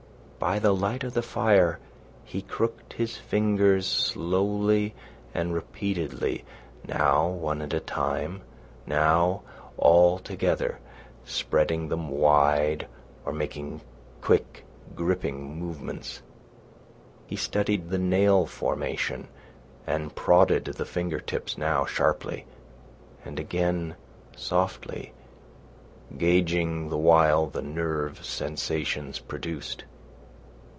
By 0.51 0.57
the 0.57 0.73
light 0.73 1.03
of 1.03 1.13
the 1.13 1.21
fire 1.21 1.77
he 2.25 2.41
crooked 2.41 2.93
his 2.93 3.15
fingers 3.15 3.85
slowly 3.85 4.95
and 5.35 5.53
repeatedly 5.53 6.45
now 6.83 7.27
one 7.27 7.61
at 7.61 7.75
a 7.75 7.79
time, 7.79 8.41
now 8.87 9.43
all 9.77 10.17
together, 10.17 10.79
spreading 11.25 11.89
them 11.89 12.09
wide 12.09 12.87
or 13.23 13.33
making 13.33 13.81
quick 14.19 14.65
gripping 14.95 15.59
movements. 15.59 16.23
He 17.27 17.35
studied 17.35 17.89
the 17.89 17.99
nail 17.99 18.47
formation, 18.47 19.27
and 19.85 20.15
prodded 20.15 20.65
the 20.65 20.85
finger 20.85 21.19
tips, 21.19 21.55
now 21.55 21.85
sharply, 21.85 22.47
and 23.23 23.39
again 23.39 23.95
softly, 24.35 25.13
gauging 26.17 26.89
the 26.89 26.97
while 26.97 27.45
the 27.45 27.61
nerve 27.61 28.25
sensations 28.25 29.19
produced. 29.19 29.83